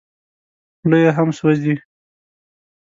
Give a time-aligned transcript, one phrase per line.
[0.79, 1.75] خوله یې هم سوځي.